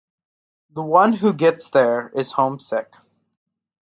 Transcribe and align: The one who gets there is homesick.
The 0.71 0.81
one 0.81 1.13
who 1.13 1.31
gets 1.31 1.69
there 1.69 2.09
is 2.15 2.31
homesick. 2.31 2.91